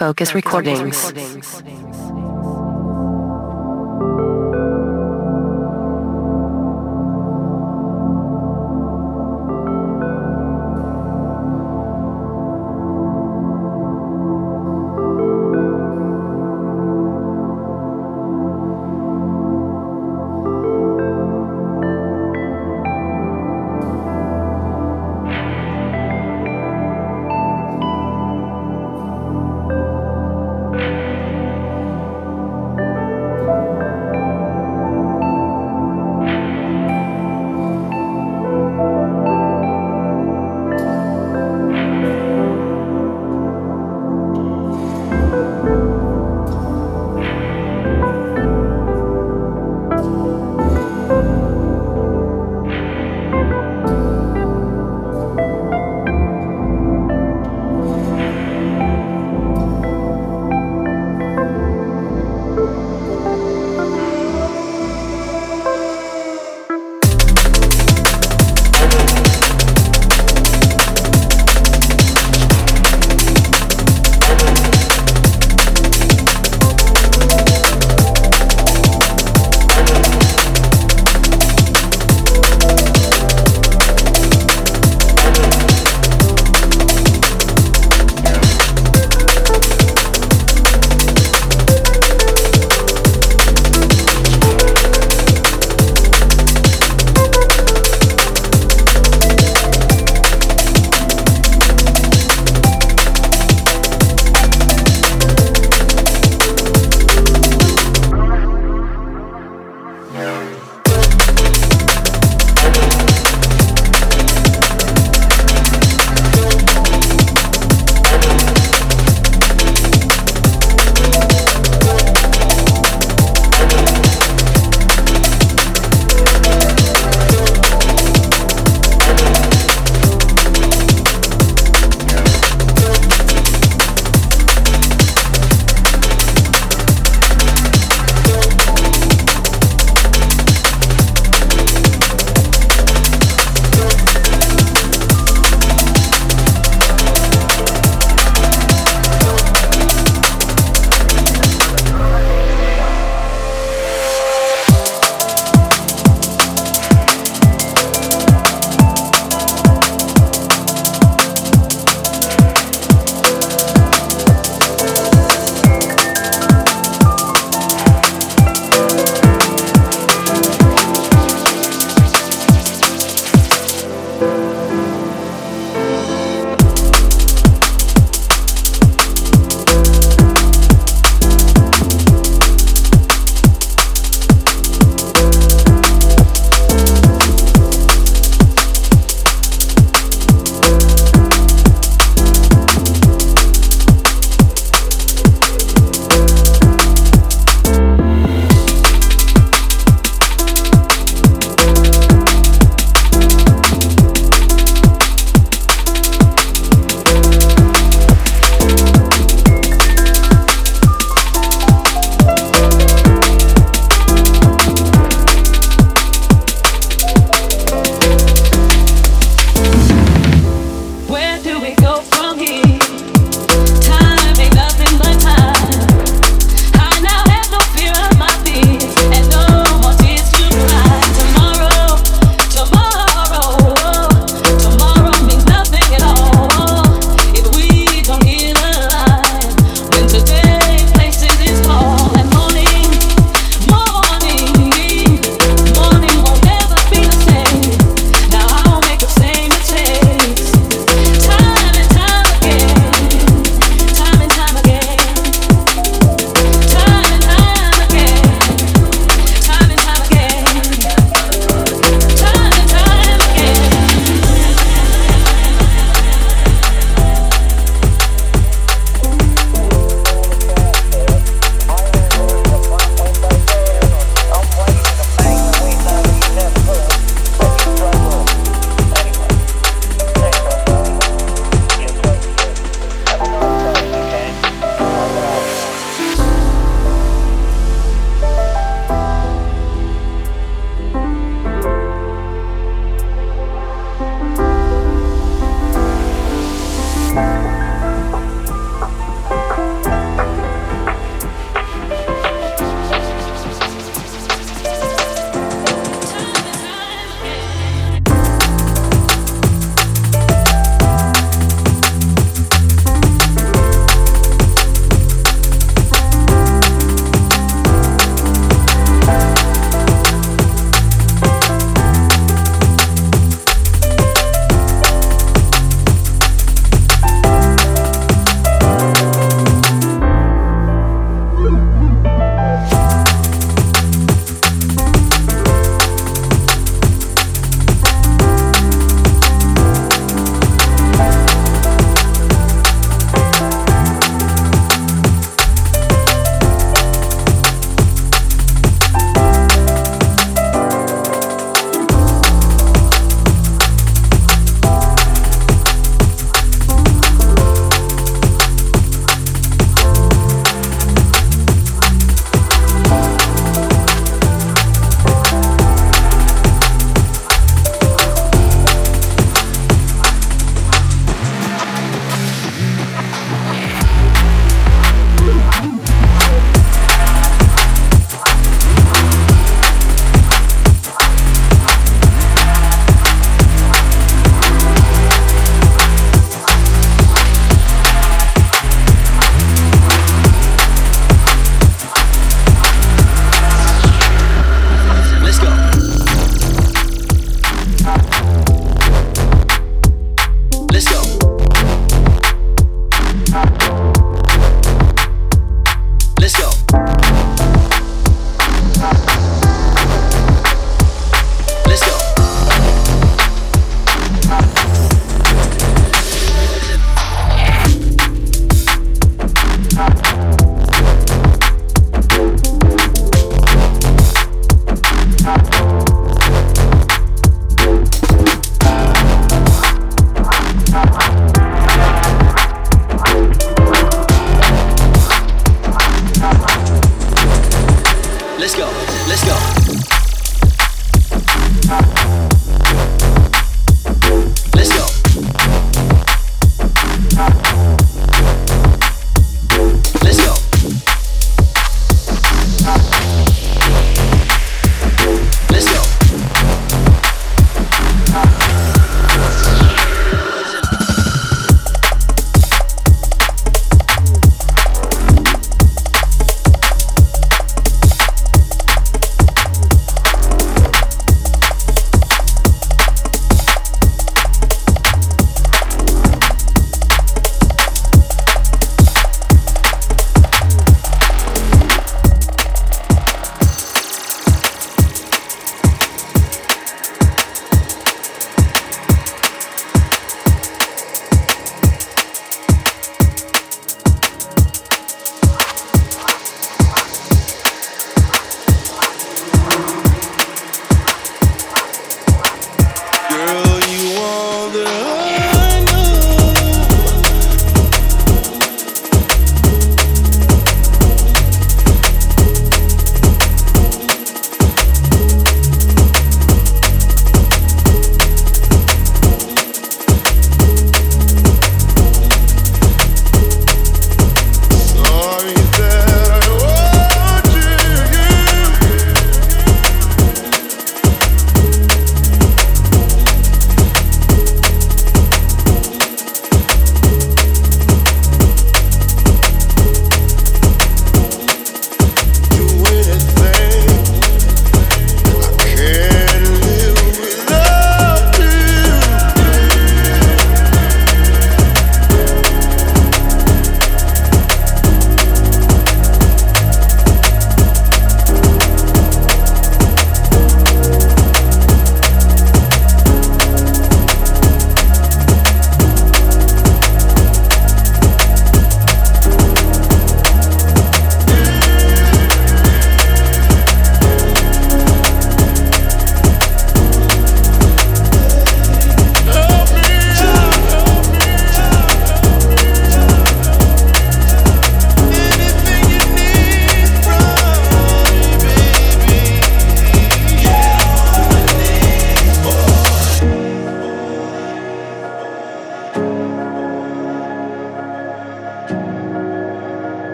Focus 0.00 0.34
Recordings. 0.34 1.12
Recordings. 1.12 1.99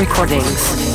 recordings. 0.00 0.93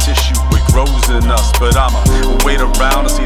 tissue, 0.00 0.34
it 0.56 0.64
grows 0.72 1.08
in 1.10 1.30
us. 1.30 1.52
But 1.58 1.76
I'ma 1.76 2.00
wait 2.44 2.60
around 2.60 3.04
to 3.04 3.10
see 3.10 3.24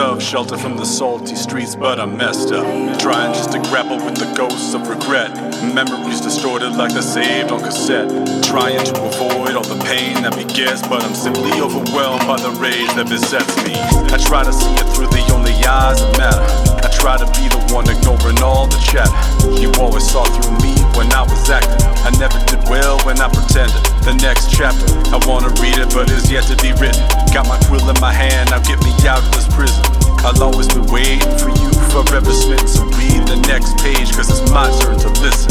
of 0.00 0.22
shelter 0.22 0.56
from 0.56 0.76
the 0.76 0.84
salty 0.84 1.34
streets, 1.34 1.74
but 1.74 2.00
I'm 2.00 2.16
messed 2.16 2.52
up. 2.52 2.64
Trying 2.98 3.34
just 3.34 3.52
to 3.52 3.58
grapple 3.68 3.96
with 3.96 4.16
the 4.16 4.32
ghosts 4.36 4.74
of 4.74 4.88
regret. 4.88 5.34
Memories 5.74 6.20
distorted 6.20 6.76
like 6.76 6.92
they're 6.92 7.02
saved 7.02 7.52
on 7.52 7.60
cassette. 7.60 8.08
Trying 8.42 8.82
to 8.84 8.94
avoid 9.02 9.56
all 9.56 9.64
the 9.64 9.80
pain 9.84 10.22
that 10.22 10.36
begets, 10.36 10.86
but 10.88 11.02
I'm 11.04 11.14
simply 11.14 11.52
overwhelmed 11.60 12.26
by 12.26 12.40
the 12.40 12.50
rage 12.60 12.88
that 12.94 13.08
besets 13.08 13.56
me. 13.64 13.74
I 14.12 14.18
try 14.18 14.42
to 14.42 14.52
see 14.52 14.72
it 14.74 14.88
through 14.94 15.08
the 15.08 15.24
only 15.34 15.52
eyes 15.64 16.00
that 16.00 16.18
matter. 16.18 16.42
I 16.86 16.88
try 16.96 17.16
to 17.16 17.26
be 17.38 17.48
the 17.48 17.60
one 17.74 17.88
ignoring 17.88 18.42
all 18.42 18.66
the 18.66 18.80
chatter. 18.80 19.12
You 19.60 19.72
always 19.80 20.08
saw 20.08 20.24
through 20.24 20.56
me 20.64 20.74
when 20.96 21.12
I 21.12 21.22
was 21.22 21.50
acting. 21.50 21.82
I 22.04 22.10
never 22.18 22.38
did 22.46 22.62
well 22.68 22.98
when 23.04 23.20
I 23.20 23.28
pretended. 23.28 23.89
The 24.02 24.14
next 24.22 24.50
chapter, 24.50 24.86
I 25.14 25.20
wanna 25.28 25.48
read 25.60 25.78
it, 25.78 25.92
but 25.92 26.10
it's 26.10 26.30
yet 26.30 26.44
to 26.48 26.56
be 26.56 26.72
written. 26.80 27.04
Got 27.32 27.46
my 27.46 27.58
quill 27.68 27.88
in 27.88 28.00
my 28.00 28.12
hand, 28.12 28.50
now 28.50 28.58
get 28.58 28.82
me 28.82 28.90
out 29.06 29.22
of 29.22 29.30
this 29.32 29.46
prison. 29.54 29.84
I'll 30.24 30.42
always 30.42 30.68
be 30.68 30.80
waiting 30.90 31.20
for 31.38 31.50
you 31.50 31.70
forever 31.92 32.32
spent. 32.32 32.68
So 32.68 32.84
read 32.96 33.28
the 33.28 33.36
next 33.46 33.76
page, 33.78 34.10
cause 34.12 34.28
it's 34.30 34.50
my 34.50 34.68
turn 34.80 34.98
to 34.98 35.08
listen. 35.20 35.49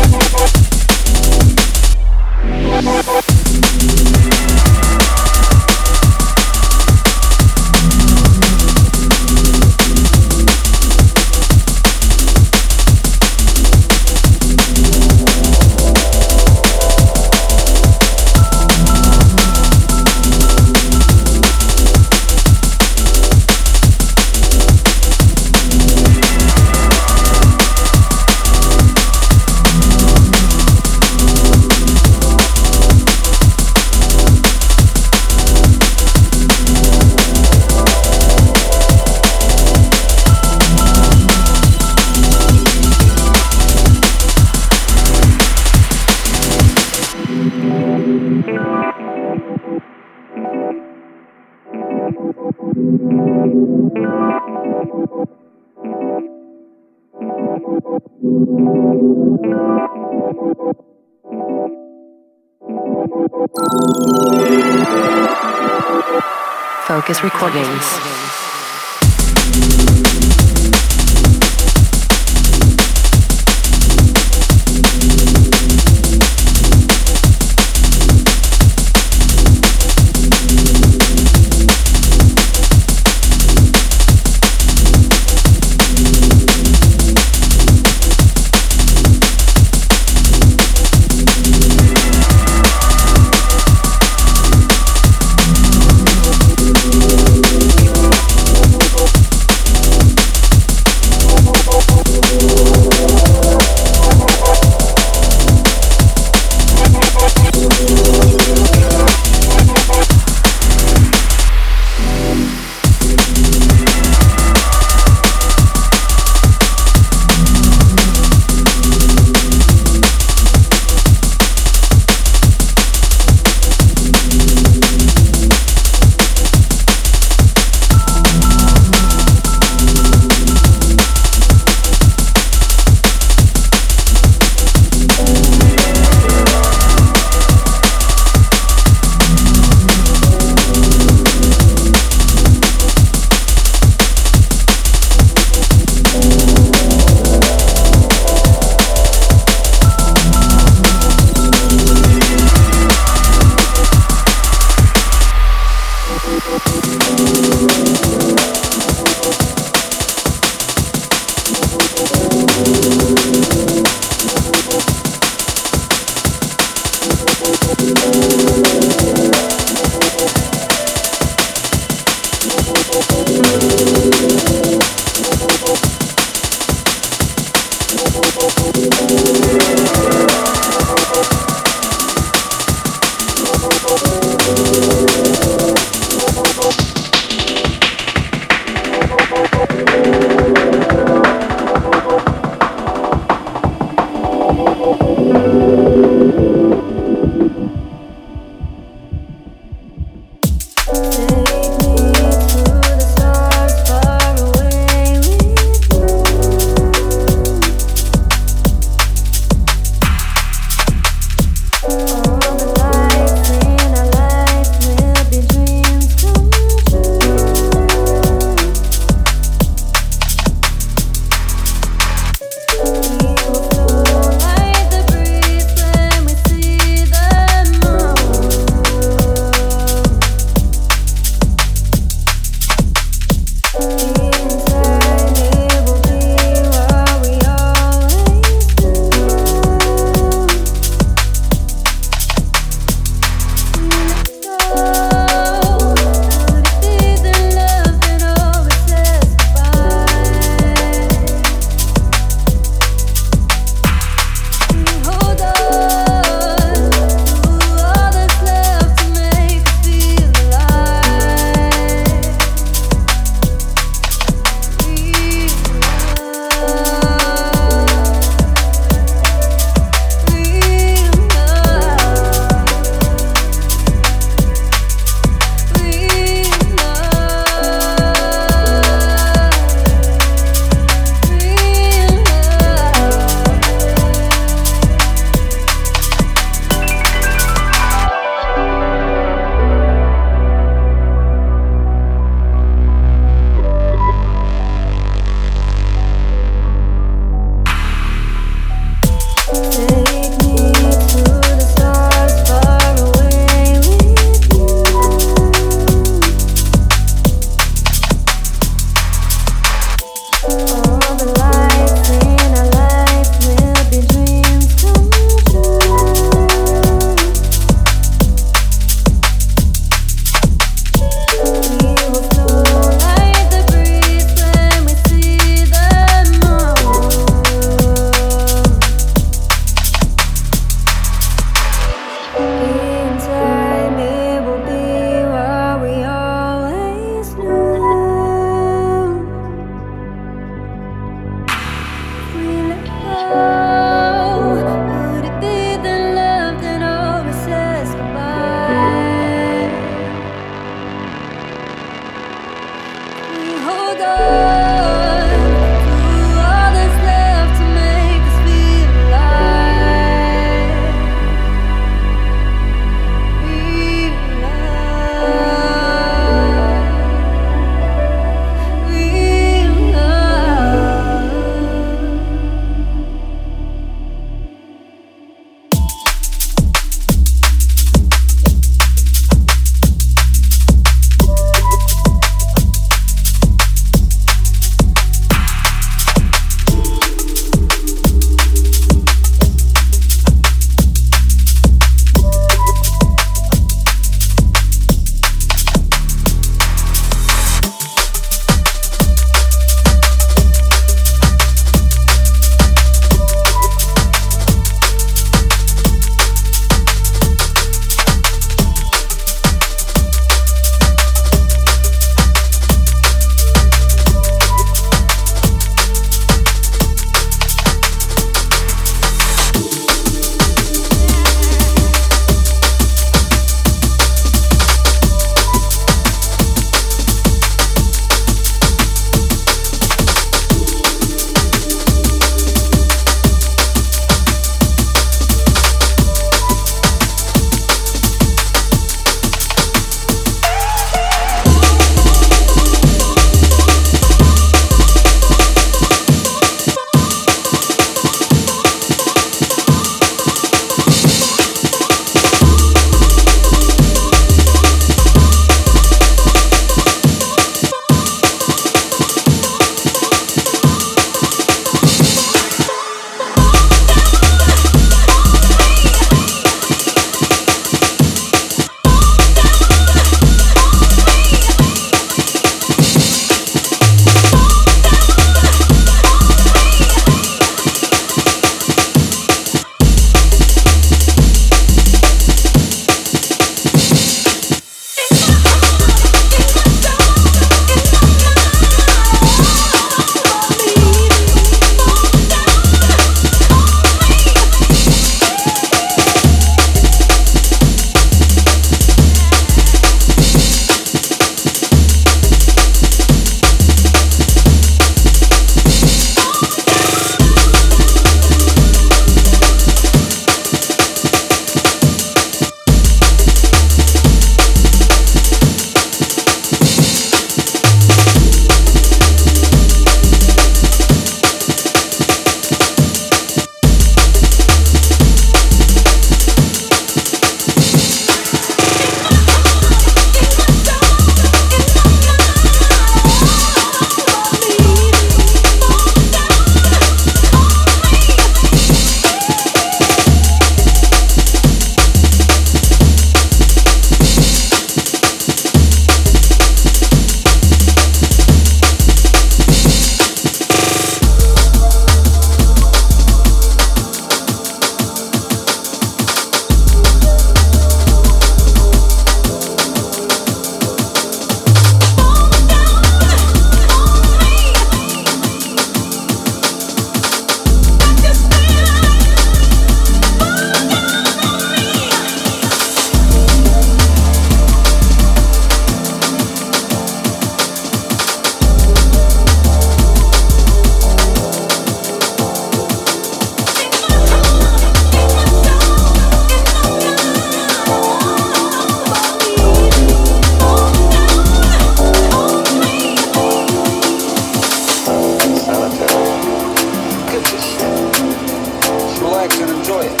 enjoy 599.58 599.82
it. 599.86 600.00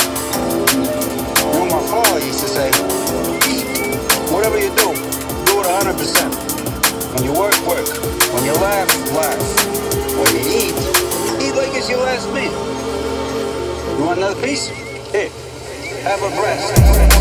You 1.40 1.52
know, 1.54 1.66
my 1.70 1.82
father 1.86 2.18
used 2.20 2.40
to 2.40 2.48
say, 2.48 2.70
whatever 4.32 4.58
you 4.58 4.70
do, 4.74 4.92
do 5.46 5.60
it 5.60 5.66
100%. 5.66 7.14
When 7.14 7.24
you 7.24 7.32
work, 7.32 7.54
work. 7.66 7.86
When 8.34 8.44
you 8.44 8.52
laugh, 8.54 8.88
laugh. 9.12 9.38
When 10.18 10.34
you 10.34 10.42
eat, 10.42 10.74
eat 11.42 11.54
like 11.54 11.74
it's 11.76 11.88
your 11.88 12.00
last 12.00 12.26
meal. 12.32 12.52
You 13.98 14.04
want 14.04 14.18
another 14.18 14.40
piece? 14.42 14.68
Here, 15.12 15.30
have 16.02 16.22
a 16.22 16.30
breast. 16.36 17.13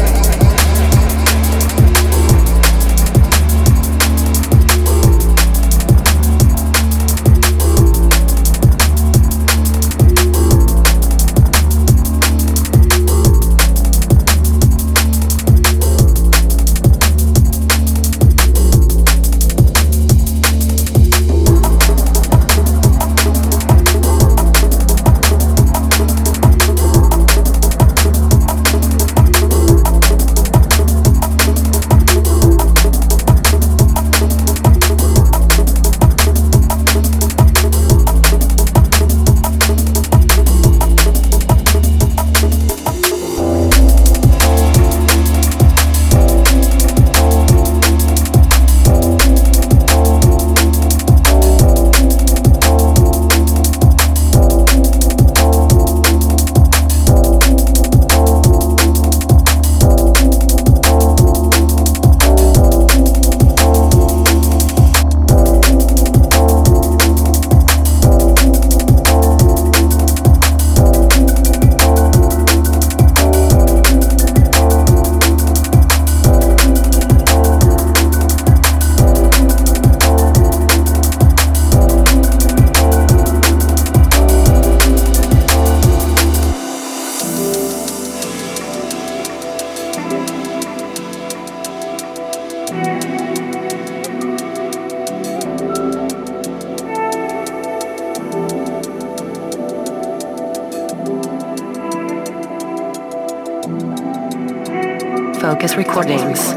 Focus 105.40 105.76
Recordings. 105.76 106.54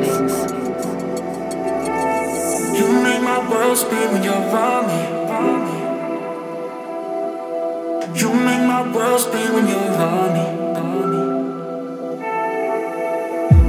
You 2.78 2.86
make 3.02 3.22
my 3.22 3.38
world 3.50 3.76
spin 3.78 4.12
when 4.12 4.22
you're 4.22 4.32
around 4.32 4.86
me. 4.86 5.00
You 8.20 8.32
make 8.32 8.62
my 8.66 8.82
world 8.94 9.20
spin 9.20 9.52
when 9.54 9.66
you're 9.68 9.90
around 9.92 10.32
me. 10.36 10.46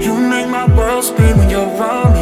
You 0.06 0.14
make 0.14 0.48
my 0.50 0.66
world 0.76 1.04
spin 1.04 1.38
when 1.38 1.50
you're 1.50 1.68
around 1.68 2.14
me. 2.14 2.17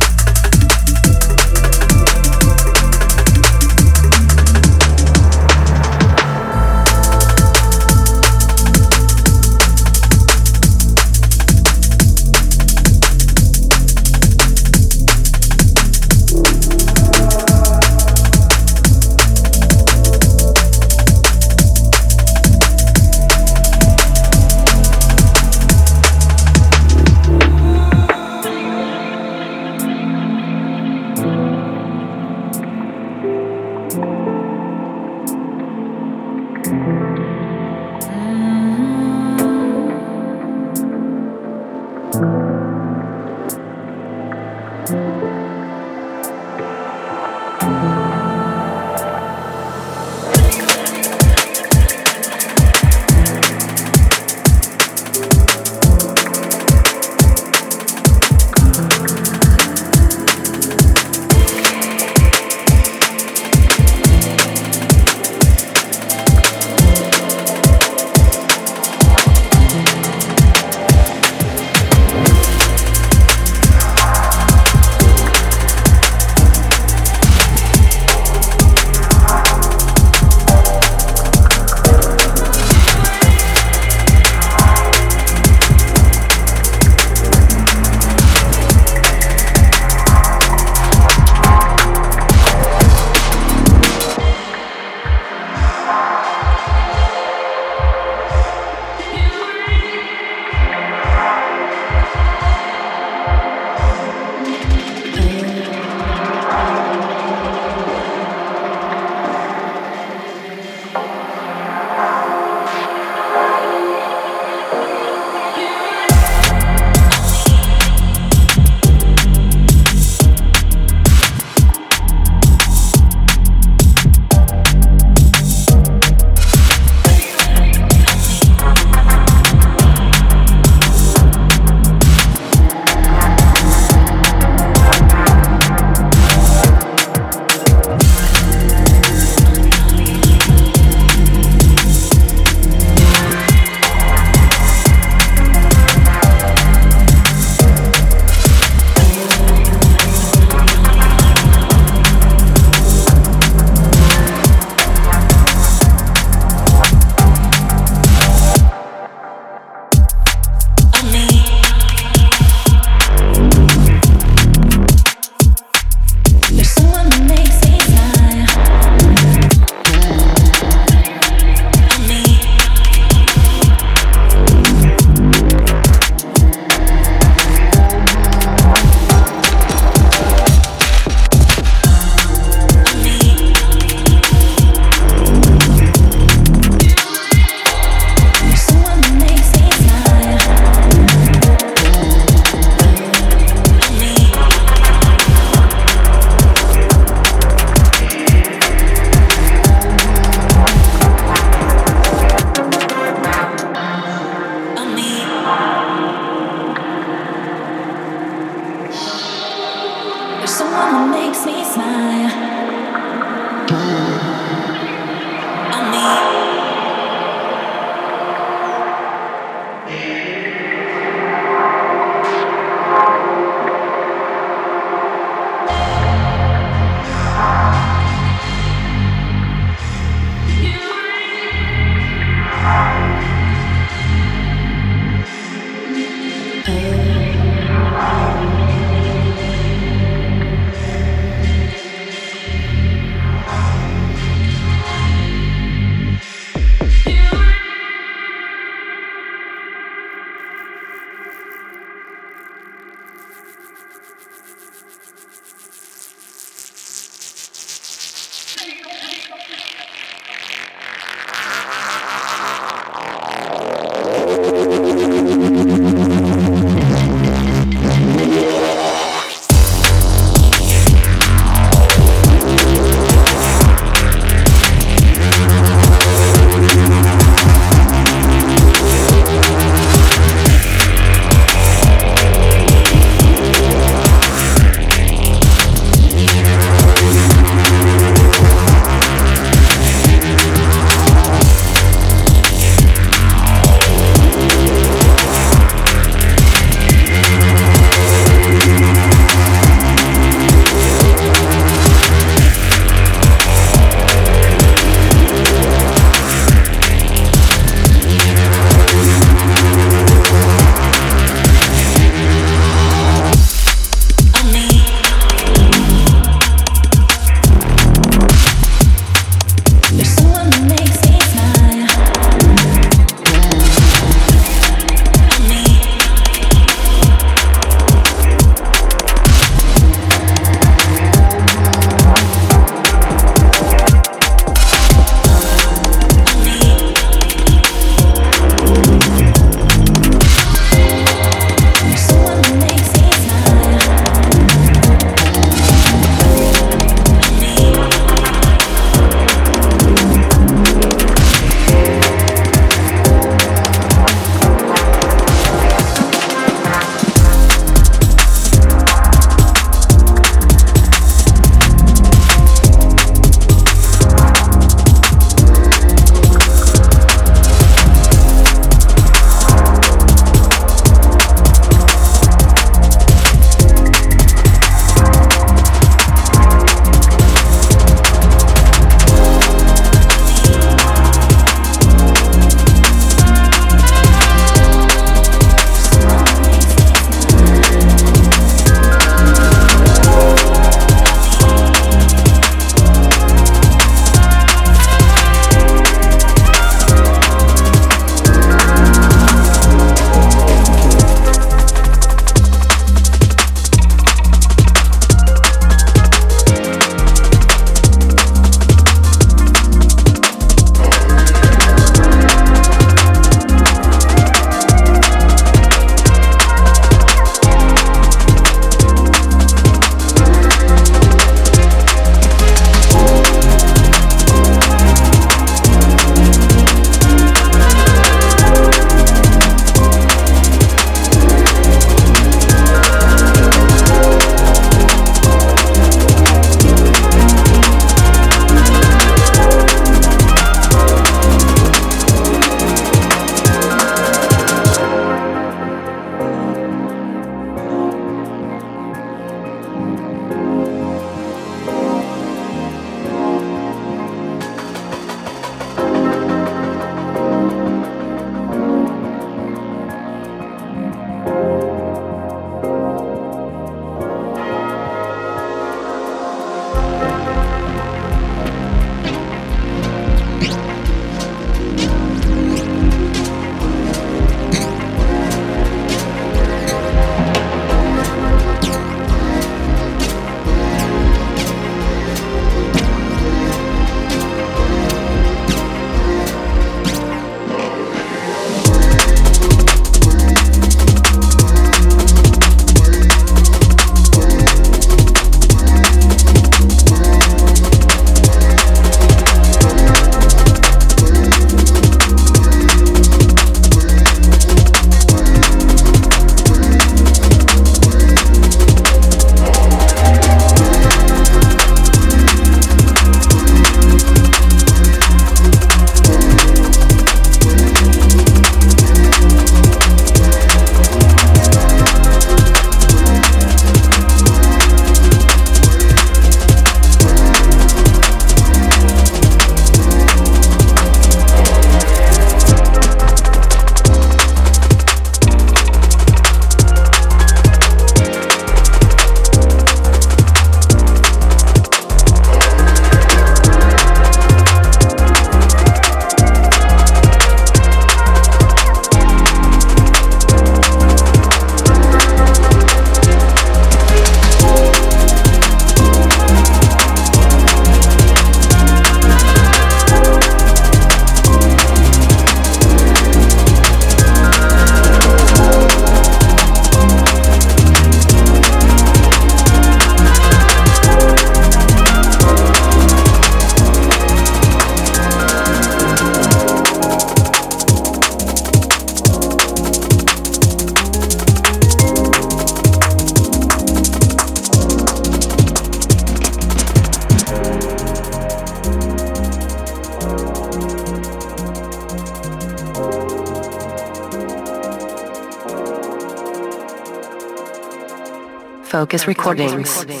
Focus 599.01 599.07
Recordings. 599.07 600.00